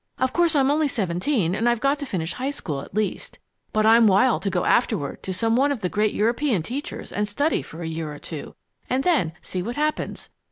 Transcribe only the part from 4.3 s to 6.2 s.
to go afterward to some one of the great